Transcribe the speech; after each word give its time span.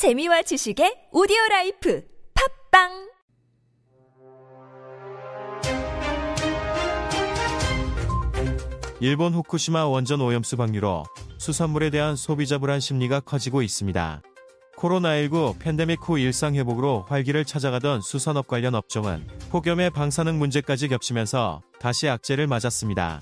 재미와 0.00 0.40
지식의 0.40 1.08
오디오 1.12 1.36
라이프 1.50 2.02
팝빵 2.72 3.10
일본 9.00 9.34
후쿠시마 9.34 9.84
원전 9.84 10.22
오염수 10.22 10.56
방류로 10.56 11.04
수산물에 11.36 11.90
대한 11.90 12.16
소비자 12.16 12.56
불안 12.56 12.80
심리가 12.80 13.20
커지고 13.20 13.60
있습니다. 13.60 14.22
코로나19 14.78 15.58
팬데믹 15.58 15.98
후 16.00 16.18
일상 16.18 16.54
회복으로 16.54 17.04
활기를 17.06 17.44
찾아가던 17.44 18.00
수산업 18.00 18.46
관련 18.46 18.74
업종은 18.74 19.26
폭염의 19.50 19.90
방사능 19.90 20.38
문제까지 20.38 20.88
겹치면서 20.88 21.60
다시 21.78 22.08
악재를 22.08 22.46
맞았습니다. 22.46 23.20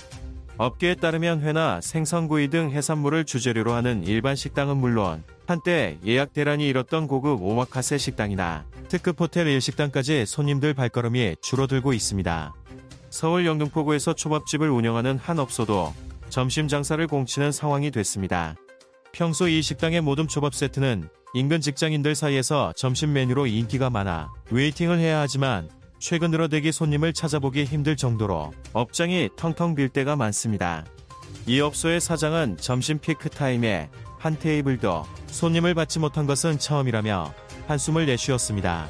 업계에 0.58 0.94
따르면 0.94 1.40
회나 1.40 1.80
생선구이 1.80 2.50
등 2.50 2.70
해산물을 2.70 3.24
주재료로 3.24 3.72
하는 3.72 4.04
일반 4.04 4.36
식당은 4.36 4.76
물론 4.76 5.24
한때 5.48 5.96
예약 6.04 6.34
대란이 6.34 6.68
일었던 6.68 7.08
고급 7.08 7.42
오마카세 7.42 7.96
식당이나 7.96 8.66
특급 8.88 9.18
호텔 9.18 9.46
일식당까지 9.46 10.26
손님들 10.26 10.74
발걸음이 10.74 11.36
줄어들고 11.40 11.94
있습니다. 11.94 12.52
서울 13.08 13.46
영등포구에서 13.46 14.12
초밥집을 14.12 14.68
운영하는 14.68 15.16
한 15.16 15.38
업소도 15.38 15.94
점심 16.28 16.68
장사를 16.68 17.06
공치는 17.06 17.50
상황이 17.50 17.90
됐습니다. 17.90 18.56
평소 19.12 19.48
이 19.48 19.62
식당의 19.62 20.02
모듬 20.02 20.28
초밥 20.28 20.54
세트는 20.54 21.08
인근 21.32 21.62
직장인들 21.62 22.14
사이에서 22.14 22.74
점심 22.76 23.14
메뉴로 23.14 23.46
인기가 23.46 23.88
많아 23.88 24.30
웨이팅을 24.50 24.98
해야 24.98 25.20
하지만 25.20 25.70
최근 25.98 26.30
들어 26.30 26.48
대기 26.48 26.72
손님을 26.72 27.14
찾아보기 27.14 27.64
힘들 27.64 27.96
정도로 27.96 28.52
업장이 28.74 29.30
텅텅 29.34 29.74
빌 29.74 29.88
때가 29.88 30.14
많습니다. 30.14 30.84
이 31.48 31.62
업소의 31.62 31.98
사장은 31.98 32.58
점심 32.58 32.98
피크 32.98 33.30
타임에 33.30 33.88
한 34.18 34.38
테이블도 34.38 35.04
손님을 35.28 35.72
받지 35.72 35.98
못한 35.98 36.26
것은 36.26 36.58
처음이라며 36.58 37.32
한숨을 37.66 38.04
내쉬었습니다. 38.04 38.86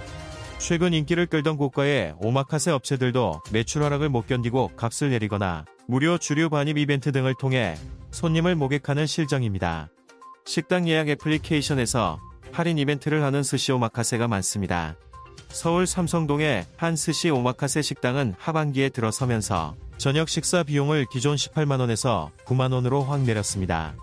최근 0.58 0.92
인기를 0.92 1.26
끌던 1.26 1.56
고가의 1.56 2.16
오마카세 2.18 2.72
업체들도 2.72 3.42
매출 3.52 3.84
하락을 3.84 4.08
못 4.08 4.26
견디고 4.26 4.72
값을 4.74 5.10
내리거나 5.10 5.66
무료 5.86 6.18
주류 6.18 6.50
반입 6.50 6.78
이벤트 6.78 7.12
등을 7.12 7.36
통해 7.38 7.76
손님을 8.10 8.56
모객하는 8.56 9.06
실정입니다. 9.06 9.88
식당 10.44 10.88
예약 10.88 11.08
애플리케이션에서 11.10 12.18
할인 12.50 12.76
이벤트를 12.76 13.22
하는 13.22 13.44
스시 13.44 13.70
오마카세가 13.70 14.26
많습니다. 14.26 14.96
서울 15.46 15.86
삼성동의 15.86 16.66
한 16.76 16.96
스시 16.96 17.30
오마카세 17.30 17.82
식당은 17.82 18.34
하반기에 18.36 18.88
들어서면서 18.88 19.76
저녁 19.98 20.28
식사 20.28 20.62
비용을 20.62 21.06
기존 21.10 21.34
18만원에서 21.34 22.30
9만원으로 22.44 23.04
확 23.04 23.22
내렸습니다. 23.22 23.96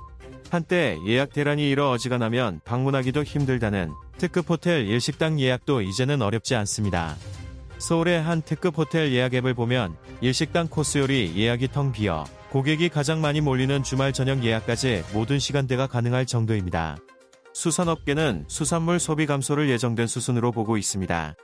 한때 0.49 0.97
예약 1.07 1.31
대란이 1.31 1.69
일어 1.69 1.89
어지간하면 1.91 2.59
방문하기도 2.65 3.23
힘들다는 3.23 3.93
특급 4.17 4.49
호텔 4.49 4.87
일식당 4.87 5.39
예약도 5.39 5.81
이제는 5.81 6.21
어렵지 6.21 6.53
않습니다. 6.55 7.15
서울의 7.77 8.21
한 8.21 8.41
특급 8.41 8.77
호텔 8.77 9.13
예약 9.13 9.33
앱을 9.35 9.53
보면 9.53 9.95
일식당 10.19 10.67
코스 10.67 10.97
요리 10.97 11.33
예약이 11.35 11.69
텅 11.69 11.93
비어 11.93 12.25
고객이 12.49 12.89
가장 12.89 13.21
많이 13.21 13.39
몰리는 13.39 13.81
주말 13.83 14.11
저녁 14.11 14.43
예약까지 14.43 15.05
모든 15.13 15.39
시간대가 15.39 15.87
가능할 15.87 16.25
정도입니다. 16.25 16.97
수산업계는 17.53 18.45
수산물 18.49 18.99
소비 18.99 19.25
감소를 19.25 19.69
예정된 19.69 20.07
수순으로 20.07 20.51
보고 20.51 20.75
있습니다. 20.75 21.35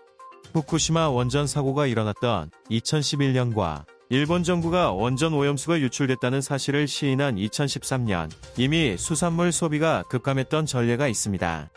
후쿠시마 0.53 1.09
원전 1.09 1.47
사고가 1.47 1.87
일어났던 1.87 2.51
2011년과 2.69 3.85
일본 4.11 4.43
정부가 4.43 4.91
원전 4.91 5.33
오염수가 5.33 5.79
유출됐다는 5.79 6.41
사실을 6.41 6.85
시인한 6.85 7.37
2013년 7.37 8.29
이미 8.57 8.97
수산물 8.97 9.53
소비가 9.53 10.03
급감했던 10.09 10.65
전례가 10.65 11.07
있습니다. 11.07 11.69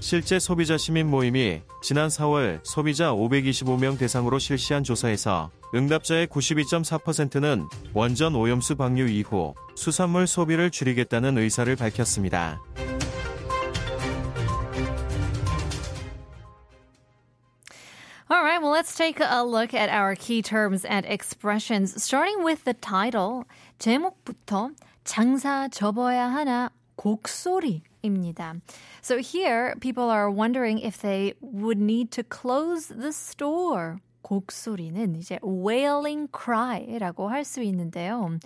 실제 0.00 0.38
소비자 0.38 0.78
시민 0.78 1.10
모임이 1.10 1.60
지난 1.82 2.08
4월 2.08 2.60
소비자 2.62 3.12
525명 3.12 3.98
대상으로 3.98 4.38
실시한 4.38 4.82
조사에서 4.82 5.50
응답자의 5.74 6.28
92.4%는 6.28 7.68
원전 7.92 8.34
오염수 8.34 8.76
방류 8.76 9.08
이후 9.08 9.52
수산물 9.74 10.26
소비를 10.26 10.70
줄이겠다는 10.70 11.36
의사를 11.36 11.76
밝혔습니다. 11.76 12.62
let's 18.73 18.95
take 18.95 19.19
a 19.19 19.43
look 19.45 19.73
at 19.73 19.89
our 19.89 20.15
key 20.15 20.41
terms 20.41 20.83
and 20.83 21.05
expressions, 21.05 22.01
starting 22.01 22.43
with 22.43 22.63
the 22.63 22.73
title. 22.73 23.45
제목부터 23.77 24.71
장사 25.05 25.69
접어야 25.69 26.27
하나 26.27 26.71
곡소리입니다. 26.97 28.59
So 29.01 29.17
here, 29.19 29.75
people 29.79 30.09
are 30.09 30.31
wondering 30.31 30.79
if 30.79 30.99
they 31.01 31.35
would 31.41 31.79
need 31.79 32.11
to 32.11 32.23
close 32.23 32.87
the 32.87 33.13
store. 33.13 34.01
곡소리는 34.23 35.15
이제 35.15 35.39
wailing 35.43 36.27
cry라고 36.31 37.29
할 37.29 37.43
수 37.43 37.61
있는데요. 37.61 38.39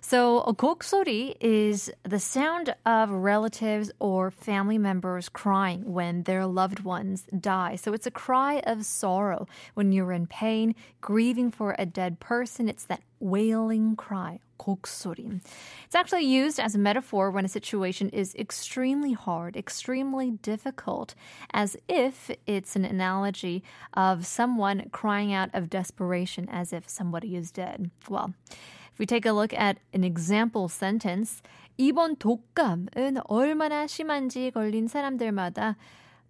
So 0.00 0.44
a 0.46 0.52
곡소리 0.52 1.34
is 1.40 1.90
the 2.02 2.20
sound 2.20 2.74
of 2.84 3.10
relatives 3.10 3.90
or 3.98 4.30
family 4.30 4.76
members 4.76 5.30
crying 5.30 5.92
when 5.92 6.24
their 6.24 6.44
loved 6.46 6.84
ones 6.84 7.24
die. 7.32 7.76
So 7.76 7.94
it's 7.94 8.06
a 8.06 8.10
cry 8.10 8.60
of 8.66 8.84
sorrow 8.84 9.46
when 9.72 9.92
you're 9.92 10.12
in 10.12 10.26
pain, 10.26 10.74
grieving 11.00 11.50
for 11.50 11.74
a 11.78 11.86
dead 11.86 12.20
person. 12.20 12.68
It's 12.68 12.84
that 12.84 13.00
wailing 13.18 13.96
cry. 13.96 14.40
곡소리. 14.58 15.40
It's 15.84 15.94
actually 15.94 16.24
used 16.24 16.58
as 16.58 16.74
a 16.74 16.78
metaphor 16.78 17.30
when 17.30 17.44
a 17.44 17.48
situation 17.48 18.08
is 18.10 18.34
extremely 18.34 19.12
hard, 19.12 19.56
extremely 19.56 20.32
difficult, 20.42 21.14
as 21.52 21.76
if 21.88 22.30
it's 22.46 22.76
an 22.76 22.84
analogy 22.84 23.62
of 23.94 24.26
someone 24.26 24.88
crying 24.92 25.32
out 25.32 25.50
of 25.52 25.70
desperation 25.70 26.48
as 26.50 26.72
if 26.72 26.88
somebody 26.88 27.36
is 27.36 27.50
dead. 27.50 27.90
Well, 28.08 28.34
if 28.92 28.98
we 28.98 29.06
take 29.06 29.26
a 29.26 29.32
look 29.32 29.52
at 29.52 29.78
an 29.92 30.04
example 30.04 30.68
sentence, 30.68 31.42
이번 31.76 32.16
독감은 32.16 33.18
얼마나 33.26 33.86
심한지 33.88 34.52
걸린 34.52 34.86
사람들마다 34.86 35.74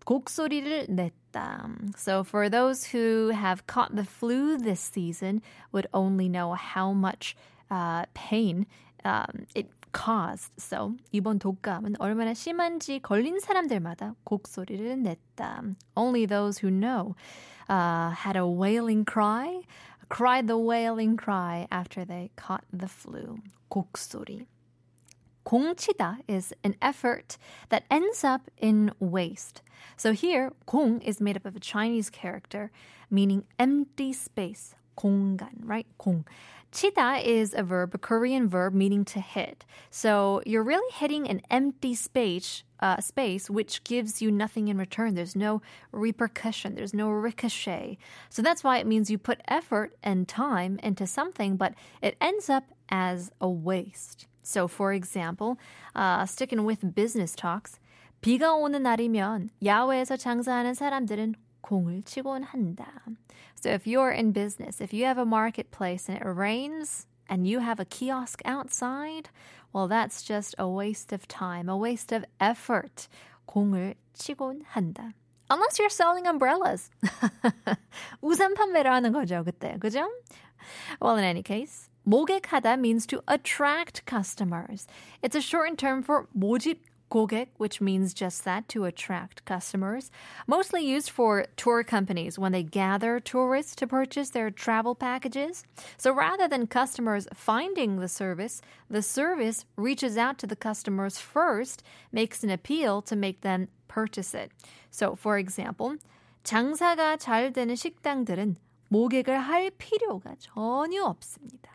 곡소리를 0.07 0.87
냈다. 0.89 1.97
So 1.97 2.25
for 2.25 2.49
those 2.49 2.85
who 2.85 3.31
have 3.31 3.67
caught 3.67 3.97
the 3.97 4.05
flu 4.05 4.57
this 4.57 4.81
season 4.81 5.43
would 5.73 5.87
only 5.93 6.29
know 6.29 6.55
how 6.55 6.93
much 6.93 7.37
uh, 7.71 8.05
pain 8.15 8.67
um, 9.05 9.47
it 9.55 9.69
caused. 9.93 10.53
So 10.59 10.97
이번 11.13 11.39
독감은 11.39 11.97
얼마나 11.99 12.35
심한지 12.35 13.01
걸린 13.01 13.39
사람들마다 13.41 14.15
곡소리를 14.25 15.03
냈다. 15.03 15.77
Only 15.97 16.27
those 16.27 16.59
who 16.59 16.71
know 16.71 17.15
uh, 17.69 18.11
had 18.11 18.37
a 18.37 18.47
wailing 18.47 19.05
cry, 19.05 19.63
cried 20.09 20.47
the 20.47 20.59
wailing 20.59 21.17
cry 21.17 21.67
after 21.71 22.05
they 22.05 22.31
caught 22.37 22.65
the 22.73 22.89
flu. 22.89 23.39
곡소리. 23.71 24.47
공치다 25.45 26.21
is 26.27 26.55
an 26.65 26.75
effort 26.81 27.37
that 27.69 27.85
ends 27.91 28.25
up 28.25 28.51
in 28.57 28.91
waste. 28.99 29.61
So 29.97 30.13
here, 30.13 30.53
공 30.67 31.03
is 31.03 31.21
made 31.21 31.37
up 31.37 31.45
of 31.45 31.55
a 31.55 31.61
Chinese 31.61 32.09
character 32.09 32.71
meaning 33.11 33.45
empty 33.59 34.13
space. 34.13 34.75
공간, 34.99 35.53
right? 35.65 35.87
공. 35.99 36.25
치다 36.75 37.23
is 37.25 37.55
a 37.55 37.63
verb, 37.63 37.95
a 37.95 37.99
Korean 37.99 38.49
verb 38.49 38.75
meaning 38.75 39.05
to 39.05 39.21
hit. 39.21 39.65
So 39.91 40.43
you're 40.45 40.65
really 40.65 40.91
hitting 40.93 41.29
an 41.29 41.41
empty 41.49 41.95
space, 41.95 42.65
uh, 42.81 43.01
space 43.01 43.49
which 43.49 43.85
gives 43.85 44.21
you 44.21 44.33
nothing 44.33 44.67
in 44.67 44.77
return. 44.77 45.15
There's 45.15 45.37
no 45.37 45.63
repercussion. 45.93 46.75
There's 46.75 46.93
no 46.93 47.09
ricochet. 47.11 47.97
So 48.29 48.43
that's 48.43 48.65
why 48.65 48.79
it 48.79 48.89
means 48.89 49.09
you 49.09 49.19
put 49.19 49.41
effort 49.47 49.95
and 50.03 50.27
time 50.27 50.81
into 50.83 51.07
something, 51.07 51.57
but 51.57 51.75
it 52.03 52.17
ends 52.21 52.51
up 52.51 52.65
as 52.89 53.31
a 53.41 53.49
waste. 53.49 54.27
So, 54.43 54.67
for 54.69 54.93
example, 54.93 55.59
uh, 55.95 56.27
sticking 56.27 56.65
with 56.65 56.95
business 56.95 57.35
talks, 57.35 57.79
비가 58.21 58.53
오는 58.53 58.83
날이면 58.83 59.51
야외에서 59.63 60.17
장사하는 60.17 60.75
사람들은 60.75 61.35
공을 61.63 62.03
치곤 62.05 62.45
한다. 62.45 62.87
So 63.55 63.71
if 63.71 63.87
you're 63.87 64.11
in 64.11 64.33
business, 64.33 64.81
if 64.81 64.93
you 64.93 65.07
have 65.07 65.19
a 65.19 65.25
marketplace 65.25 66.09
and 66.09 66.19
it 66.19 66.25
rains 66.25 67.07
and 67.29 67.47
you 67.47 67.61
have 67.61 67.81
a 67.81 67.87
kiosk 67.87 68.43
outside, 68.45 69.31
well, 69.73 69.89
that's 69.89 70.23
just 70.23 70.55
a 70.59 70.69
waste 70.69 71.13
of 71.13 71.27
time, 71.27 71.69
a 71.69 71.77
waste 71.77 72.13
of 72.13 72.25
effort. 72.41 73.09
공을 73.49 73.95
치곤 74.15 74.63
한다. 74.73 75.15
Unless 75.51 75.79
you're 75.79 75.91
selling 75.91 76.27
umbrellas. 76.27 76.91
우산 78.23 78.55
판매를 78.55 78.91
하는 78.91 79.13
거죠, 79.13 79.45
그때. 79.45 79.79
그죠? 79.79 80.09
Well, 81.01 81.17
in 81.17 81.25
any 81.25 81.43
case, 81.43 81.91
모객하다 82.07 82.79
means 82.79 83.07
to 83.07 83.23
attract 83.29 84.05
customers. 84.07 84.87
It's 85.23 85.37
a 85.37 85.41
shortened 85.41 85.79
term 85.79 86.03
for 86.03 86.29
모집 86.37 86.79
고객, 87.11 87.49
which 87.59 87.81
means 87.81 88.13
just 88.13 88.45
that, 88.45 88.69
to 88.69 88.85
attract 88.87 89.45
customers. 89.45 90.11
Mostly 90.47 90.85
used 90.85 91.11
for 91.11 91.47
tour 91.57 91.85
companies 91.85 92.39
when 92.39 92.51
they 92.51 92.65
gather 92.65 93.21
tourists 93.21 93.77
to 93.77 93.87
purchase 93.87 94.31
their 94.31 94.51
travel 94.51 94.95
packages. 94.97 95.65
So 95.97 96.13
rather 96.13 96.49
than 96.49 96.67
customers 96.67 97.29
finding 97.33 98.01
the 98.01 98.09
service, 98.09 98.61
the 98.91 99.03
service 99.03 99.65
reaches 99.77 100.17
out 100.19 100.39
to 100.39 100.47
the 100.47 100.57
customers 100.57 101.19
first, 101.19 101.85
makes 102.11 102.43
an 102.43 102.51
appeal 102.51 103.01
to 103.03 103.15
make 103.15 103.43
them 103.43 103.69
purchase 103.87 104.35
it. 104.35 104.51
So, 104.91 105.15
for 105.15 105.39
example, 105.39 105.97
장사가 106.43 107.17
잘 107.19 107.53
되는 107.53 107.77
식당들은 107.77 108.57
모객을 108.89 109.39
할 109.39 109.71
필요가 109.71 110.35
전혀 110.39 111.05
없습니다. 111.05 111.71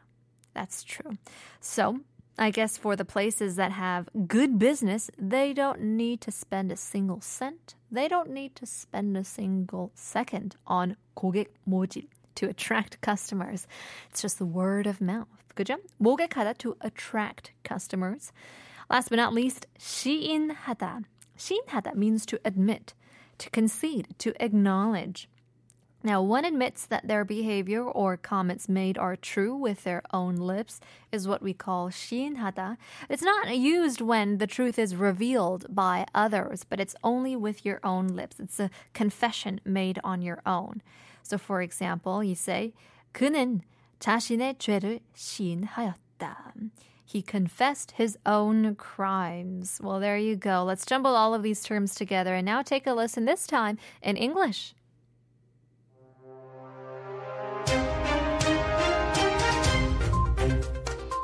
That's 0.53 0.83
true. 0.83 1.17
So, 1.61 1.99
I 2.37 2.51
guess 2.51 2.77
for 2.77 2.95
the 2.95 3.03
places 3.03 3.57
that 3.57 3.73
have 3.73 4.07
good 4.27 4.57
business, 4.57 5.11
they 5.17 5.51
don't 5.51 5.81
need 5.81 6.21
to 6.21 6.31
spend 6.31 6.71
a 6.71 6.77
single 6.77 7.19
cent. 7.19 7.75
They 7.91 8.07
don't 8.07 8.29
need 8.29 8.55
to 8.55 8.65
spend 8.65 9.17
a 9.17 9.25
single 9.25 9.91
second 9.93 10.55
on 10.65 10.95
고객 11.17 11.47
모집 11.67 12.07
to 12.35 12.47
attract 12.47 13.01
customers. 13.01 13.67
It's 14.09 14.21
just 14.21 14.37
the 14.37 14.45
word 14.45 14.87
of 14.87 15.01
mouth. 15.01 15.27
그죠? 15.53 15.75
모객하다 16.01 16.57
to 16.59 16.77
attract 16.81 17.51
customers. 17.65 18.31
Last 18.89 19.09
but 19.09 19.17
not 19.17 19.33
least, 19.33 19.67
시인하다. 19.77 21.03
시인하다 21.37 21.95
means 21.95 22.25
to 22.25 22.39
admit, 22.45 22.93
to 23.37 23.49
concede, 23.49 24.07
to 24.19 24.31
acknowledge. 24.41 25.27
Now, 26.03 26.21
one 26.21 26.45
admits 26.45 26.85
that 26.85 27.09
their 27.09 27.25
behavior 27.25 27.83
or 27.83 28.15
comments 28.15 28.69
made 28.69 28.97
are 28.97 29.17
true 29.17 29.53
with 29.53 29.83
their 29.83 30.01
own 30.13 30.37
lips 30.37 30.79
is 31.11 31.27
what 31.27 31.41
we 31.41 31.53
call 31.53 31.89
시인하다. 31.89 32.77
It's 33.09 33.21
not 33.21 33.57
used 33.57 33.99
when 33.99 34.37
the 34.37 34.47
truth 34.47 34.79
is 34.79 34.95
revealed 34.95 35.65
by 35.75 36.05
others, 36.15 36.63
but 36.63 36.79
it's 36.79 36.95
only 37.03 37.35
with 37.35 37.65
your 37.65 37.81
own 37.83 38.07
lips. 38.07 38.39
It's 38.39 38.61
a 38.61 38.69
confession 38.93 39.59
made 39.65 39.99
on 40.01 40.21
your 40.21 40.41
own. 40.45 40.81
So, 41.21 41.37
for 41.37 41.61
example, 41.61 42.23
you 42.23 42.35
say, 42.35 42.73
그는 43.13 43.61
자신의 43.99 44.57
죄를 44.57 45.01
시인하였다. 45.13 46.53
He 47.03 47.21
confessed 47.21 47.91
his 47.97 48.17
own 48.25 48.75
crimes. 48.75 49.81
Well, 49.83 49.99
there 49.99 50.17
you 50.17 50.37
go. 50.37 50.63
Let's 50.63 50.85
jumble 50.85 51.15
all 51.15 51.33
of 51.33 51.43
these 51.43 51.61
terms 51.61 51.93
together 51.93 52.35
and 52.35 52.45
now 52.45 52.61
take 52.61 52.87
a 52.87 52.93
listen, 52.93 53.25
this 53.25 53.45
time 53.45 53.77
in 54.01 54.15
English. 54.15 54.73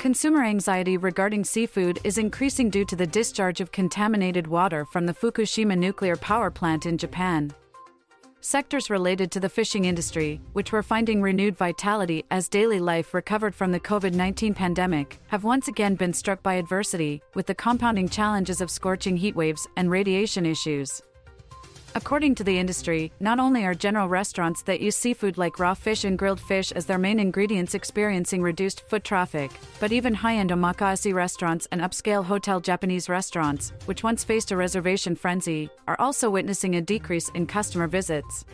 Consumer 0.01 0.43
anxiety 0.45 0.97
regarding 0.97 1.45
seafood 1.45 1.99
is 2.05 2.17
increasing 2.17 2.71
due 2.71 2.87
to 2.87 2.97
the 2.97 3.07
discharge 3.07 3.61
of 3.61 3.71
contaminated 3.71 4.47
water 4.47 4.87
from 4.87 5.05
the 5.05 5.13
Fukushima 5.13 5.77
nuclear 5.77 6.17
power 6.17 6.51
plant 6.51 6.87
in 6.87 6.97
Japan. 6.97 7.53
Sectors 8.41 8.89
related 8.89 9.31
to 9.31 9.41
the 9.41 9.49
fishing 9.51 9.85
industry, 9.85 10.41
which 10.55 10.73
were 10.73 10.83
finding 10.83 11.21
renewed 11.21 11.55
vitality 11.55 12.25
as 12.31 12.49
daily 12.49 12.81
life 12.81 13.13
recovered 13.13 13.55
from 13.55 13.73
the 13.73 13.81
COVID 13.81 14.15
19 14.15 14.55
pandemic, 14.55 15.21
have 15.27 15.45
once 15.45 15.69
again 15.69 15.97
been 15.97 16.15
struck 16.15 16.43
by 16.43 16.55
adversity, 16.55 17.21
with 17.35 17.45
the 17.45 17.55
compounding 17.55 18.09
challenges 18.09 18.63
of 18.63 18.71
scorching 18.71 19.19
heat 19.19 19.37
waves 19.37 19.69
and 19.77 19.91
radiation 19.91 20.47
issues. 20.47 21.03
According 21.97 22.37
to 22.37 22.45
the 22.45 22.57
industry, 22.57 23.11
not 23.19 23.41
only 23.41 23.67
are 23.67 23.75
general 23.75 24.09
restaurants 24.09 24.63
that 24.63 24.81
use 24.81 24.95
seafood 24.95 25.37
like 25.37 25.59
raw 25.59 25.75
fish 25.75 26.05
and 26.05 26.17
grilled 26.17 26.41
fish 26.41 26.71
as 26.71 26.87
their 26.87 26.99
main 26.99 27.19
ingredients 27.19 27.75
experiencing 27.75 28.43
reduced 28.43 28.89
foot 28.89 29.03
traffic, 29.03 29.51
but 29.81 29.91
even 29.91 30.15
high 30.15 30.37
end 30.37 30.51
omakase 30.51 31.13
restaurants 31.13 31.67
and 31.73 31.81
upscale 31.81 32.25
hotel 32.25 32.61
Japanese 32.61 33.09
restaurants, 33.09 33.73
which 33.87 34.05
once 34.05 34.23
faced 34.23 34.53
a 34.53 34.57
reservation 34.57 35.17
frenzy, 35.17 35.69
are 35.89 35.99
also 35.99 36.31
witnessing 36.31 36.77
a 36.77 36.81
decrease 36.81 37.29
in 37.31 37.45
customer 37.45 37.89
visits. 37.89 38.45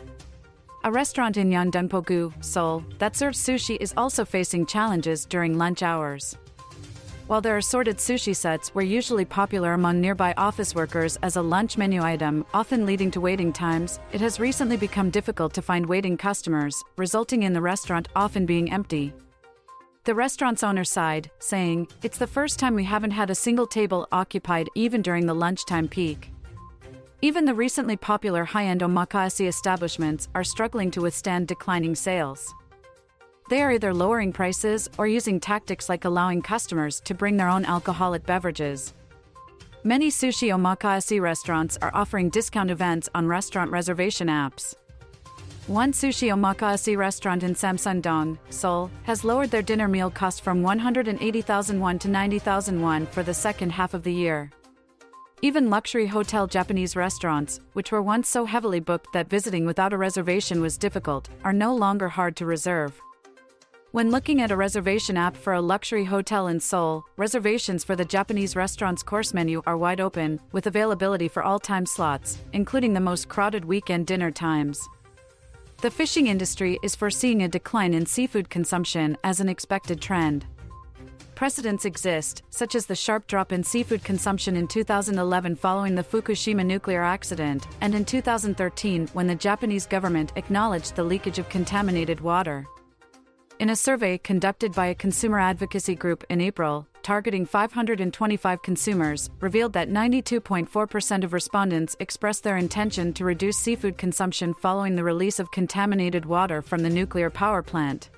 A 0.83 0.91
restaurant 0.91 1.37
in 1.37 1.51
Yeongdeungpo-gu, 1.51 2.33
Seoul, 2.41 2.83
that 2.97 3.15
serves 3.15 3.37
sushi 3.37 3.77
is 3.79 3.93
also 3.97 4.25
facing 4.25 4.65
challenges 4.65 5.25
during 5.25 5.59
lunch 5.59 5.83
hours. 5.83 6.35
While 7.27 7.41
their 7.41 7.57
assorted 7.57 7.97
sushi 7.97 8.33
sets 8.33 8.73
were 8.73 8.81
usually 8.81 9.25
popular 9.25 9.73
among 9.73 9.99
nearby 9.99 10.33
office 10.37 10.73
workers 10.73 11.17
as 11.21 11.35
a 11.35 11.41
lunch 11.41 11.77
menu 11.77 12.01
item, 12.01 12.45
often 12.53 12.85
leading 12.85 13.11
to 13.11 13.19
waiting 13.19 13.51
times, 13.51 13.99
it 14.13 14.21
has 14.21 14.39
recently 14.39 14.77
become 14.77 15.09
difficult 15.09 15.53
to 15.55 15.61
find 15.61 15.85
waiting 15.85 16.15
customers, 16.15 16.81
resulting 16.95 17.43
in 17.43 17.51
the 17.51 17.59
restaurant 17.59 18.07
often 18.15 18.45
being 18.45 18.71
empty. 18.71 19.13
The 20.05 20.15
restaurant's 20.15 20.63
owner 20.63 20.85
sighed, 20.85 21.29
saying, 21.39 21.89
It's 22.01 22.17
the 22.17 22.27
first 22.27 22.59
time 22.59 22.75
we 22.75 22.85
haven't 22.85 23.11
had 23.11 23.29
a 23.29 23.35
single 23.35 23.67
table 23.67 24.07
occupied 24.13 24.69
even 24.73 25.01
during 25.01 25.25
the 25.25 25.33
lunchtime 25.33 25.89
peak. 25.89 26.31
Even 27.21 27.43
the 27.43 27.53
recently 27.53 27.97
popular 27.97 28.45
high 28.45 28.67
end 28.67 28.79
omakase 28.79 29.45
establishments 29.45 30.29
are 30.33 30.45
struggling 30.45 30.91
to 30.91 31.01
withstand 31.01 31.49
declining 31.49 31.93
sales. 31.93 32.53
They 33.49 33.61
are 33.61 33.71
either 33.71 33.93
lowering 33.93 34.33
prices 34.33 34.89
or 34.97 35.07
using 35.07 35.39
tactics 35.39 35.87
like 35.87 36.03
allowing 36.03 36.41
customers 36.41 36.99
to 37.01 37.13
bring 37.13 37.37
their 37.37 37.47
own 37.47 37.63
alcoholic 37.63 38.25
beverages. 38.25 38.93
Many 39.85 40.09
sushi 40.09 40.49
omakase 40.49 41.21
restaurants 41.21 41.77
are 41.81 41.91
offering 41.93 42.29
discount 42.29 42.69
events 42.69 43.07
on 43.15 43.25
restaurant 43.25 43.71
reservation 43.71 44.27
apps. 44.27 44.75
One 45.67 45.93
sushi 45.93 46.27
omakase 46.29 46.97
restaurant 46.97 47.43
in 47.43 47.53
Samsung-dong, 47.53 48.37
Seoul, 48.49 48.91
has 49.03 49.23
lowered 49.23 49.51
their 49.51 49.61
dinner 49.61 49.87
meal 49.87 50.09
cost 50.09 50.41
from 50.41 50.61
180,000 50.61 51.79
won 51.79 51.99
to 51.99 52.09
90,000 52.09 52.81
won 52.81 53.05
for 53.05 53.23
the 53.23 53.33
second 53.33 53.69
half 53.71 53.93
of 53.93 54.03
the 54.03 54.13
year. 54.13 54.51
Even 55.41 55.69
luxury 55.69 56.07
hotel 56.07 56.47
Japanese 56.47 56.97
restaurants, 56.97 57.61
which 57.73 57.93
were 57.93 58.01
once 58.01 58.27
so 58.27 58.43
heavily 58.43 58.81
booked 58.81 59.13
that 59.13 59.29
visiting 59.29 59.65
without 59.65 59.93
a 59.93 59.97
reservation 59.97 60.61
was 60.61 60.77
difficult, 60.77 61.29
are 61.45 61.53
no 61.53 61.73
longer 61.73 62.09
hard 62.09 62.35
to 62.37 62.45
reserve. 62.45 62.99
When 63.97 64.11
looking 64.11 64.43
at 64.43 64.51
a 64.51 64.55
reservation 64.55 65.17
app 65.17 65.35
for 65.35 65.53
a 65.53 65.59
luxury 65.59 66.05
hotel 66.05 66.49
in 66.49 66.59
Seoul, 66.59 67.03
reservations 67.17 67.83
for 67.83 67.95
the 67.95 68.05
Japanese 68.05 68.55
restaurant's 68.55 69.01
course 69.01 69.33
menu 69.33 69.63
are 69.65 69.75
wide 69.75 69.99
open, 69.99 70.39
with 70.51 70.67
availability 70.67 71.27
for 71.27 71.41
all 71.41 71.57
time 71.57 71.87
slots, 71.87 72.37
including 72.53 72.93
the 72.93 72.99
most 72.99 73.27
crowded 73.27 73.65
weekend 73.65 74.05
dinner 74.05 74.29
times. 74.29 74.79
The 75.81 75.89
fishing 75.89 76.27
industry 76.27 76.77
is 76.83 76.95
foreseeing 76.95 77.41
a 77.41 77.47
decline 77.47 77.95
in 77.95 78.05
seafood 78.05 78.51
consumption 78.51 79.17
as 79.23 79.39
an 79.39 79.49
expected 79.49 79.99
trend. 79.99 80.45
Precedents 81.33 81.83
exist, 81.83 82.43
such 82.51 82.75
as 82.75 82.85
the 82.85 82.95
sharp 82.95 83.25
drop 83.25 83.51
in 83.51 83.63
seafood 83.63 84.03
consumption 84.03 84.55
in 84.55 84.67
2011 84.67 85.55
following 85.55 85.95
the 85.95 86.03
Fukushima 86.03 86.63
nuclear 86.63 87.01
accident, 87.01 87.65
and 87.81 87.95
in 87.95 88.05
2013 88.05 89.07
when 89.13 89.25
the 89.25 89.33
Japanese 89.33 89.87
government 89.87 90.33
acknowledged 90.35 90.95
the 90.95 91.03
leakage 91.03 91.39
of 91.39 91.49
contaminated 91.49 92.21
water 92.21 92.67
In 93.58 93.70
a 93.70 93.76
survey 93.76 94.18
conducted 94.18 94.72
by 94.72 94.86
a 94.86 94.94
consumer 94.94 95.38
advocacy 95.38 95.94
group 95.94 96.24
in 96.28 96.40
April, 96.40 96.86
targeting 97.02 97.46
525 97.46 98.60
consumers, 98.60 99.30
revealed 99.40 99.72
that 99.74 99.88
92.4% 99.88 101.22
of 101.22 101.32
respondents 101.32 101.94
expressed 102.00 102.42
their 102.42 102.56
intention 102.56 103.12
to 103.12 103.24
reduce 103.24 103.56
seafood 103.58 103.98
consumption 103.98 104.52
following 104.54 104.96
the 104.96 105.04
release 105.04 105.38
of 105.38 105.52
contaminated 105.52 106.26
water 106.26 106.60
from 106.60 106.82
the 106.82 106.90
nuclear 106.90 107.30
power 107.30 107.62
plant. 107.62 108.10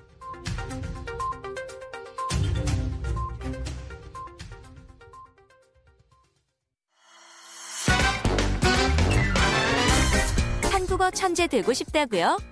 한국어 10.71 11.11
천재 11.11 11.47
되고 11.47 11.71
싶다고요? 11.73 12.48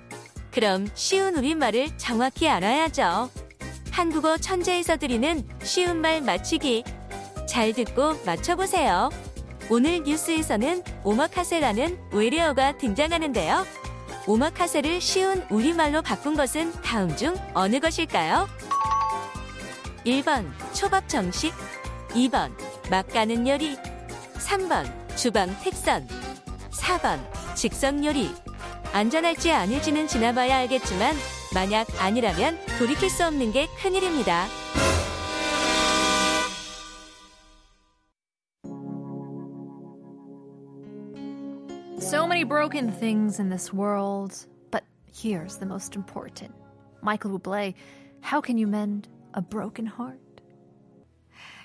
그럼 0.58 0.88
쉬운 0.96 1.36
우리말을 1.36 1.96
정확히 1.98 2.48
알아야죠. 2.48 3.30
한국어 3.92 4.36
천재에서 4.38 4.96
드리는 4.96 5.48
쉬운 5.62 6.00
말 6.00 6.20
맞추기. 6.20 6.82
잘 7.48 7.72
듣고 7.72 8.14
맞춰보세요. 8.26 9.08
오늘 9.70 10.02
뉴스에서는 10.02 10.82
오마카세라는 11.04 11.96
외래어가 12.10 12.76
등장하는데요. 12.76 13.64
오마카세를 14.26 15.00
쉬운 15.00 15.46
우리말로 15.48 16.02
바꾼 16.02 16.34
것은 16.34 16.72
다음 16.82 17.16
중 17.16 17.36
어느 17.54 17.78
것일까요? 17.78 18.48
1번 20.04 20.50
초밥 20.74 21.08
정식 21.08 21.54
2번 22.08 22.50
막 22.90 23.06
가는 23.06 23.46
요리 23.46 23.76
3번 24.38 25.16
주방 25.16 25.56
택선 25.62 26.08
4번 26.72 27.20
직선 27.54 28.04
요리 28.04 28.34
안전할지 28.97 29.51
아닐지는 29.51 30.07
지나봐야 30.07 30.57
알겠지만 30.57 31.15
만약 31.53 31.87
아니라면 31.99 32.57
돌이킬 32.77 33.09
수 33.09 33.25
없는 33.25 33.51
게 33.51 33.67
큰일입니다. 33.81 34.45
So 41.99 42.27
many 42.27 42.43
broken 42.43 42.91
things 42.91 43.39
in 43.39 43.49
this 43.49 43.73
world, 43.73 44.35
but 44.69 44.83
here's 45.11 45.57
the 45.57 45.65
most 45.65 45.95
important. 45.95 46.53
Michael 47.01 47.39
Bublé, 47.39 47.73
how 48.21 48.39
can 48.39 48.57
you 48.57 48.67
mend 48.67 49.07
a 49.33 49.41
broken 49.41 49.85
heart? 49.87 50.19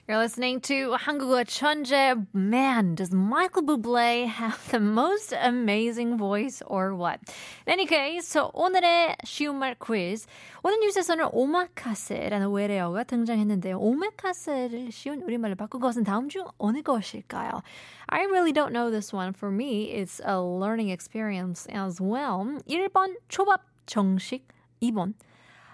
You're 0.08 0.16
listening 0.16 0.60
to 0.62 0.96
한국어 0.96 1.44
천재. 1.44 2.14
Man, 2.32 2.94
does 2.94 3.12
Michael 3.12 3.62
Bublé 3.62 4.26
have 4.26 4.56
the 4.70 4.80
most 4.80 5.34
amazing 5.34 6.16
voice 6.16 6.62
or 6.66 6.94
what? 6.94 7.20
In 7.66 7.74
any 7.74 7.84
case, 7.84 8.26
so 8.26 8.50
오늘의 8.54 9.16
쉬운 9.26 9.56
말 9.56 9.74
quiz. 9.78 10.26
오늘 10.64 10.80
뉴스에서는 10.80 11.28
오마카세라는 11.30 12.50
외래어가 12.50 13.04
등장했는데요. 13.04 13.78
오마카세를 13.78 14.90
쉬운 14.92 15.20
우리말로 15.20 15.56
바꾼 15.56 15.78
것은 15.82 16.04
다음 16.04 16.30
중 16.30 16.46
어느 16.56 16.80
것일까요? 16.80 17.60
I 18.06 18.24
really 18.24 18.54
don't 18.54 18.72
know 18.72 18.90
this 18.90 19.14
one. 19.14 19.34
For 19.34 19.52
me, 19.52 19.92
it's 19.92 20.22
a 20.24 20.40
learning 20.40 20.88
experience 20.88 21.68
as 21.68 22.00
well. 22.00 22.58
1번 22.66 23.16
초밥 23.28 23.60
정식, 23.84 24.48
2번 24.80 25.12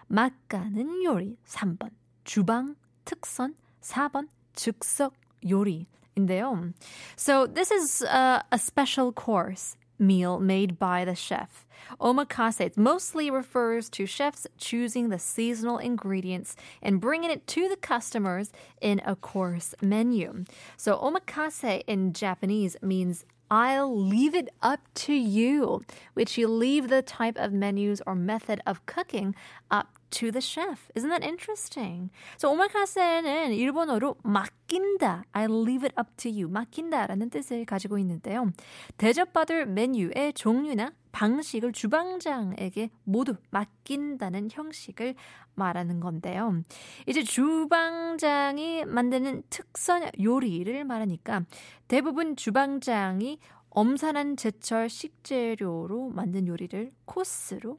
맛가는 0.09 1.05
요리, 1.05 1.37
3번 1.47 1.91
주방 2.25 2.75
특선, 3.05 3.55
4번 3.83 4.29
즉석 4.55 5.13
요리인데요. 5.49 6.73
So 7.17 7.47
this 7.47 7.71
is 7.71 8.03
a, 8.03 8.45
a 8.51 8.59
special 8.59 9.13
course 9.13 9.77
meal 9.99 10.41
made 10.41 10.79
by 10.79 11.05
the 11.05 11.15
chef. 11.15 11.67
Omakase 12.01 12.77
mostly 12.77 13.31
refers 13.31 13.89
to 13.91 14.07
chefs 14.07 14.47
choosing 14.59 15.09
the 15.09 15.19
seasonal 15.19 15.79
ingredients 15.79 16.57
and 16.83 17.01
bringing 17.01 17.31
it 17.31 17.47
to 17.49 17.69
the 17.69 17.77
customers 17.77 18.53
in 18.81 19.01
a 19.05 19.15
course 19.17 19.75
menu. 19.83 20.45
So 20.77 20.97
omakase 20.97 21.83
in 21.87 22.13
Japanese 22.13 22.77
means 22.83 23.25
I'll 23.51 23.95
leave 23.95 24.35
it 24.35 24.49
up 24.63 24.81
to 25.07 25.13
you, 25.13 25.83
which 26.15 26.39
you 26.39 26.49
leave 26.49 26.89
the 26.89 27.03
type 27.03 27.37
of 27.39 27.53
menus 27.53 28.01
or 28.07 28.15
method 28.15 28.61
of 28.67 28.85
cooking 28.87 29.35
up 29.71 29.99
to 30.11 30.31
the 30.31 30.41
chef. 30.41 30.91
Isn't 30.95 31.11
that 31.11 31.23
interesting? 31.23 32.11
So 32.37 32.51
오마카세는 32.51 33.53
일본어로 33.53 34.17
맡긴다. 34.23 35.25
I 35.33 35.47
leave 35.47 35.85
it 35.85 35.95
up 35.99 36.11
to 36.19 36.31
you. 36.31 36.49
맡긴다라는 36.49 37.31
뜻을 37.31 37.65
가지고 37.65 37.99
있는데요. 37.99 38.51
대접받을 38.97 39.67
메뉴의 39.67 40.33
종류나 40.35 40.93
방식을 41.12 41.74
주방장에게 41.74 42.90
모두 43.04 43.36
맡긴다는 43.52 44.50
형식을 44.52 45.16
말하는 45.56 46.00
건데요. 46.00 46.62
이제 47.08 47.24
주방장이 47.24 48.86
만드는 48.86 49.44
특선 49.50 50.10
요리를 50.22 50.84
말하니까 50.86 51.44
대부분 51.88 52.36
주방장이 52.36 53.40
엄선한 53.70 54.38
제철 54.38 54.90
식재료로 54.90 56.10
만든 56.10 56.48
요리를 56.48 56.92
코스로 57.06 57.78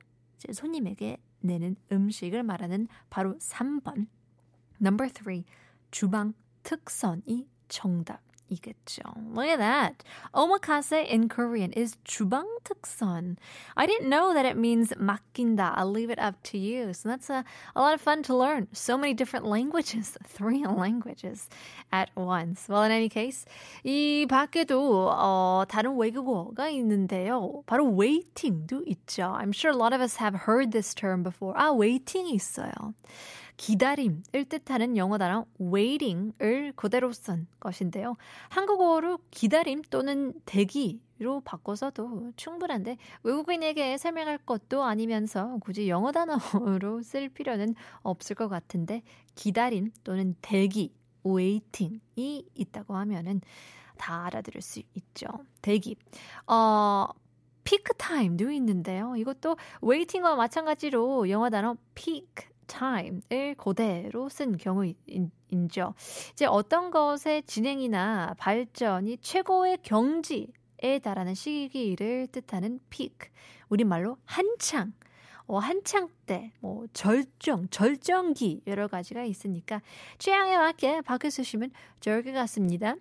손님에게 0.53 1.19
내는 1.41 1.77
음식을 1.91 2.43
말하는 2.43 2.89
바로 3.09 3.37
3번. 3.39 4.07
Number 4.81 5.11
3. 5.13 5.43
주방 5.91 6.35
특선이 6.63 7.49
정답. 7.69 8.21
이겠죠. 8.50 9.02
Look 9.34 9.48
at 9.48 9.60
that. 9.60 10.04
Omakase 10.34 11.08
in 11.10 11.30
Korean 11.30 11.72
is 11.74 11.98
주방 12.06 12.46
특선. 12.64 13.38
I 13.76 13.88
didn't 13.88 14.10
know 14.10 14.34
that 14.34 14.46
it 14.46 14.58
means 14.58 14.94
맡긴다. 14.94 15.74
I'll 15.76 15.90
leave 15.90 16.10
it 16.12 16.20
up 16.20 16.36
to 16.52 16.58
you. 16.58 16.94
So 16.94 17.10
that's 17.10 17.30
a, 17.30 17.44
a 17.76 17.82
lot 17.82 17.94
of 17.94 18.02
fun 18.02 18.24
to 18.24 18.36
learn. 18.36 18.68
So 18.72 18.98
many 18.98 19.14
different 19.14 19.46
languages, 19.46 20.18
three 20.28 20.66
languages 20.66 21.50
at 21.92 22.10
once. 22.16 22.68
Well, 22.70 22.84
in 22.84 22.92
any 22.92 23.10
case, 23.10 23.46
이 23.84 24.28
밖에도 24.30 25.10
어, 25.12 25.66
다른 25.68 25.98
외국어가 25.98 26.70
있는데요. 26.70 27.64
바로 27.66 27.96
waiting도 27.96 28.84
있죠. 28.86 29.36
I'm 29.36 29.54
sure 29.54 29.72
a 29.72 29.76
lot 29.76 29.94
of 29.94 30.02
us 30.02 30.18
have 30.18 30.46
heard 30.46 30.72
this 30.72 30.94
term 30.94 31.24
before. 31.24 31.56
아, 31.58 31.72
waiting이 31.76 32.34
있어요. 32.34 32.94
기다림을 33.61 34.47
뜻하는 34.49 34.97
영어 34.97 35.19
단어 35.19 35.45
waiting을 35.61 36.73
그대로 36.77 37.13
쓴 37.13 37.47
것인데요. 37.61 38.17
한국어로 38.49 39.19
기다림 39.31 39.83
또는 39.91 40.33
대기로 40.47 41.43
바꿔서도 41.45 42.33
충분한데 42.37 42.97
외국인에게 43.23 43.99
설명할 43.99 44.39
것도 44.39 44.83
아니면서 44.83 45.59
굳이 45.61 45.91
영어 45.91 46.11
단어로 46.11 47.03
쓸 47.05 47.29
필요는 47.29 47.75
없을 48.01 48.35
것 48.35 48.49
같은데 48.49 49.03
기다림 49.35 49.91
또는 50.05 50.35
대기 50.41 50.95
waiting이 51.27 52.49
있다고 52.55 52.97
하면은 52.97 53.43
다 53.99 54.25
알아들을 54.25 54.63
수 54.63 54.81
있죠. 54.95 55.27
대기. 55.61 55.97
어, 56.47 57.09
피크 57.65 57.93
타임도 57.99 58.51
있는데요. 58.53 59.17
이것도 59.17 59.59
웨이팅과 59.83 60.35
마찬가지로 60.37 61.29
영어 61.29 61.51
단어 61.51 61.77
peak 61.95 62.50
time을 62.71 63.55
그대로 63.57 64.29
쓴 64.29 64.57
경우인죠. 64.57 65.95
이제 66.33 66.47
어떤 66.47 66.91
것의 66.91 67.43
진행이나 67.47 68.35
발전이 68.39 69.19
최고의 69.19 69.79
경지에 69.83 71.01
달하는 71.03 71.35
시기를 71.35 72.29
뜻하는 72.29 72.79
peak. 72.89 73.31
우리말로 73.69 74.17
한창. 74.25 74.93
어, 75.51 75.59
한창 75.59 76.09
때, 76.27 76.53
뭐, 76.61 76.87
절정, 76.93 77.67
절정기, 77.71 78.63
여러 78.69 78.87
가지가 78.87 79.25
있으니까, 79.25 79.83
취향에 80.19 80.57
맞게 80.57 81.01
바꿔주시면 81.01 81.73
좋을 81.99 82.23
것 82.23 82.33
같습니다. 82.33 82.95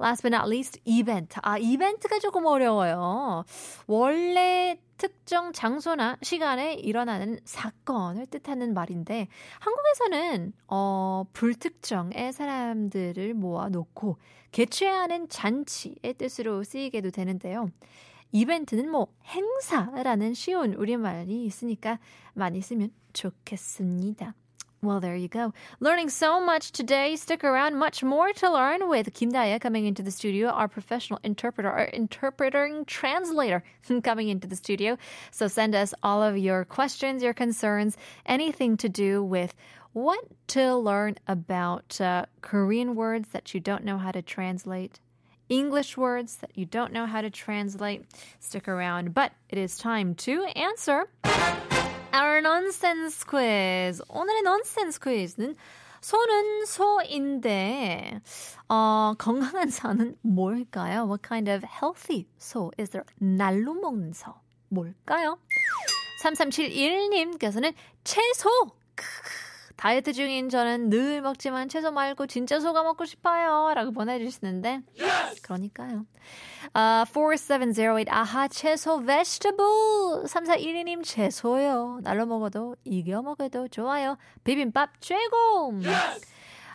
Last 0.00 0.22
but 0.22 0.32
not 0.32 0.48
least, 0.48 0.80
이벤트. 0.84 1.40
아, 1.42 1.58
이벤트가 1.58 2.20
조금 2.20 2.46
어려워요. 2.46 3.44
원래 3.88 4.78
특정 4.98 5.52
장소나 5.52 6.18
시간에 6.22 6.74
일어나는 6.74 7.40
사건을 7.44 8.26
뜻하는 8.26 8.72
말인데, 8.72 9.26
한국에서는, 9.58 10.52
어, 10.68 11.24
불특정의 11.32 12.32
사람들을 12.32 13.34
모아 13.34 13.68
놓고, 13.68 14.18
개최하는 14.52 15.28
잔치의 15.28 16.14
뜻으로 16.16 16.62
쓰이게도 16.62 17.10
되는데요. 17.10 17.68
이벤트는 18.35 18.89
뭐 18.89 19.07
행사라는 19.25 20.33
쉬운 20.33 20.73
우리말이 20.73 21.45
있으니까 21.45 21.99
많이 22.33 22.61
쓰면 22.61 22.91
좋겠습니다. 23.13 24.33
Well, 24.83 24.99
there 24.99 25.15
you 25.15 25.27
go. 25.27 25.53
Learning 25.79 26.09
so 26.09 26.41
much 26.41 26.71
today. 26.71 27.15
Stick 27.15 27.43
around. 27.43 27.77
Much 27.77 28.03
more 28.03 28.33
to 28.33 28.51
learn 28.51 28.89
with 28.89 29.13
Kim 29.13 29.31
Daya 29.31 29.61
coming 29.61 29.85
into 29.85 30.01
the 30.01 30.09
studio, 30.09 30.49
our 30.49 30.67
professional 30.67 31.19
interpreter, 31.23 31.69
our 31.69 31.85
interpreting 31.85 32.85
translator 32.85 33.61
coming 34.01 34.29
into 34.29 34.47
the 34.47 34.55
studio. 34.55 34.97
So 35.29 35.47
send 35.47 35.75
us 35.75 35.93
all 36.01 36.23
of 36.23 36.35
your 36.35 36.65
questions, 36.65 37.21
your 37.21 37.35
concerns, 37.35 37.95
anything 38.25 38.75
to 38.77 38.89
do 38.89 39.23
with 39.23 39.53
what 39.93 40.25
to 40.47 40.75
learn 40.75 41.15
about 41.27 42.01
uh, 42.01 42.25
Korean 42.41 42.95
words 42.95 43.29
that 43.33 43.53
you 43.53 43.59
don't 43.59 43.83
know 43.83 43.99
how 43.99 44.11
to 44.11 44.23
translate 44.23 44.99
English 45.49 45.97
words 45.97 46.37
that 46.37 46.51
you 46.55 46.65
don't 46.65 46.93
know 46.93 47.05
how 47.05 47.21
to 47.21 47.29
translate, 47.29 48.05
stick 48.39 48.67
around. 48.67 49.13
But 49.13 49.33
it 49.49 49.57
is 49.57 49.77
time 49.77 50.15
to 50.15 50.45
answer 50.55 51.07
our 52.13 52.41
nonsense 52.41 53.23
quiz. 53.23 54.01
오늘의 54.09 54.43
nonsense 54.43 54.97
quiz는 54.97 55.55
소는 56.01 56.65
소인데 56.65 58.21
어, 58.69 59.13
건강한 59.17 59.69
소는 59.69 60.15
뭘까요? 60.21 61.05
What 61.05 61.21
kind 61.21 61.49
of 61.49 61.63
healthy 61.63 62.27
소 62.39 62.71
is 62.79 62.89
there? 62.89 63.05
날로 63.19 63.73
먹는 63.73 64.13
소 64.13 64.33
뭘까요? 64.69 65.37
3371님께서는 66.23 67.73
채소 68.03 68.49
다이어트 69.76 70.12
중인 70.12 70.48
저는 70.48 70.88
늘 70.88 71.20
먹지만 71.20 71.68
채소 71.68 71.92
말고 71.92 72.26
진짜 72.26 72.58
소가 72.60 72.82
먹고 72.82 73.04
싶어요. 73.04 73.72
라고 73.74 73.92
보내주시는데. 73.92 74.80
Yes! 74.98 75.42
그러니까요. 75.42 76.06
Uh, 76.74 77.04
4708 77.06 78.06
아하 78.08 78.48
채소 78.48 79.04
vegetable 79.04 80.24
3412님 80.24 81.04
채소요. 81.04 82.00
날로 82.02 82.26
먹어도 82.26 82.76
이겨 82.84 83.22
먹어도 83.22 83.68
좋아요. 83.68 84.16
비빔밥 84.44 85.00
최고. 85.00 85.72
Yes! 85.82 86.24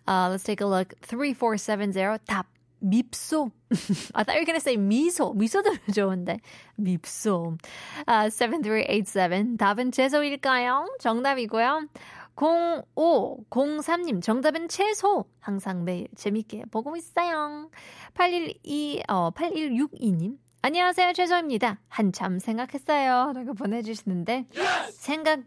Uh, 0.07 0.29
let's 0.29 0.43
take 0.43 0.61
a 0.61 0.69
look. 0.69 0.95
3470 1.01 2.19
답. 2.25 2.45
밉소. 2.83 3.51
I 4.15 4.23
thought 4.23 4.35
you 4.37 4.41
were 4.41 4.53
to 4.53 4.59
say 4.59 4.75
미소. 4.75 5.33
미소도 5.33 5.71
좋은데. 5.93 6.39
밉소. 6.77 7.57
Uh, 8.07 8.29
7387. 8.31 9.57
답은 9.57 9.91
채소일까요? 9.91 10.87
정답이고요. 10.99 11.87
0503님, 12.35 14.21
정답은 14.21 14.67
채소. 14.67 15.25
항상 15.39 15.83
매일 15.83 16.07
재밌게 16.15 16.65
보고 16.71 16.95
있어요. 16.95 17.69
812, 18.13 19.03
어, 19.07 19.31
8162님, 19.31 20.37
안녕하세요, 20.63 21.13
채소입니다. 21.13 21.79
한참 21.87 22.37
생각했어요. 22.39 23.33
라고 23.33 23.53
보내주시는데, 23.53 24.45
yes! 24.55 24.95
생각 24.95 25.41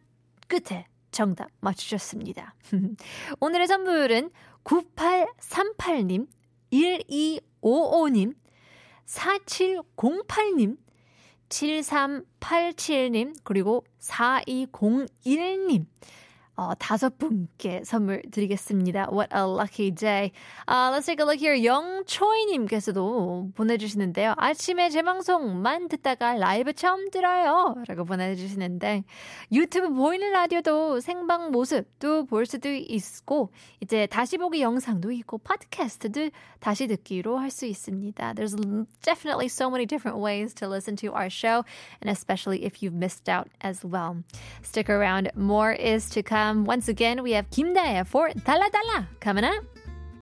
끝에 0.48 0.86
정답 1.12 1.50
맞추셨습니다. 1.60 2.54
오늘의 3.40 3.68
선물은 3.68 4.30
9838님, 4.64 6.26
1255님, 6.72 8.34
4708님, 9.06 10.76
7387님, 11.48 13.36
그리고 13.44 13.84
4201님, 14.00 15.86
어, 16.56 16.74
다섯 16.78 17.18
분께 17.18 17.82
선물 17.84 18.22
드리겠습니다. 18.30 19.08
What 19.10 19.34
a 19.34 19.42
lucky 19.42 19.90
day. 19.90 20.30
Uh, 20.68 20.92
let's 20.92 21.06
take 21.06 21.18
a 21.18 21.26
look 21.26 21.40
here. 21.40 21.64
영초이님께서도 21.64 23.52
보내주시는데요. 23.54 24.34
아침에 24.36 24.90
제 24.90 25.02
방송만 25.02 25.88
듣다가 25.88 26.34
라이브 26.34 26.72
처음 26.72 27.10
들어요. 27.10 27.74
라고 27.88 28.04
보내주시는데 28.04 29.04
유튜브 29.52 29.88
보이는 29.92 30.30
라디오도 30.30 31.00
생방 31.00 31.50
모습도 31.50 32.26
볼 32.26 32.46
수도 32.46 32.68
있고 32.68 33.50
이제 33.80 34.06
다시 34.06 34.36
보기 34.38 34.60
영상도 34.60 35.10
있고 35.12 35.38
팟캐스트도 35.38 36.30
다시 36.60 36.86
듣기로 36.86 37.38
할 37.38 37.50
수 37.54 37.66
있습니다. 37.66 38.34
There's 38.34 38.56
definitely 39.02 39.46
so 39.46 39.70
many 39.70 39.86
different 39.86 40.18
ways 40.18 40.52
to 40.54 40.68
listen 40.68 40.96
to 40.96 41.14
our 41.14 41.30
show 41.30 41.62
and 42.02 42.10
especially 42.10 42.64
if 42.64 42.82
you've 42.82 42.92
missed 42.92 43.28
out 43.28 43.48
as 43.62 43.84
well. 43.84 44.24
Stick 44.62 44.90
around. 44.90 45.30
More 45.36 45.72
is 45.72 46.10
to 46.10 46.22
come. 46.22 46.43
Um, 46.44 46.64
once 46.66 46.88
again, 46.88 47.22
we 47.22 47.32
have 47.32 47.48
Kim 47.50 47.72
Dae 47.72 48.04
for 48.04 48.28
Dala 48.44 48.68
Dala 48.70 49.08
coming 49.20 49.44
up. 49.44 49.73